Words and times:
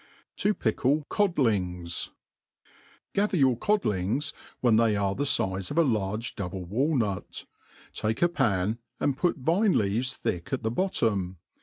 To 0.37 0.55
pickle 0.55 1.05
Codlings. 1.11 2.09
GATHER 3.13 3.37
your 3.37 3.55
codlings 3.55 4.33
when 4.59 4.77
they 4.77 4.95
are 4.95 5.13
the 5.13 5.25
fize 5.25 5.69
of 5.69 5.77
a 5.77 5.83
large 5.83 6.35
double 6.35 6.65
walnut; 6.65 7.45
take 7.93 8.23
a 8.23 8.27
pan, 8.27 8.79
and 8.99 9.15
put 9.15 9.37
vine 9.37 9.73
leaves 9.77 10.15
thick 10.15 10.51
at 10.51 10.63
the 10.63 10.71
bottom. 10.71 11.37